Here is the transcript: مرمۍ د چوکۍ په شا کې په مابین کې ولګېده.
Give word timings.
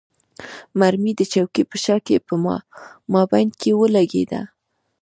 مرمۍ 0.79 1.11
د 1.17 1.21
چوکۍ 1.33 1.63
په 1.71 1.77
شا 1.83 1.95
کې 2.05 2.15
په 2.27 2.33
مابین 3.13 3.47
کې 3.59 3.71
ولګېده. 3.79 4.41